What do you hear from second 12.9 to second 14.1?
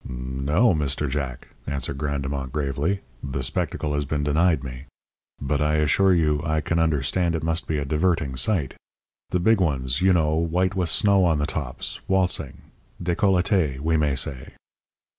décolleté, we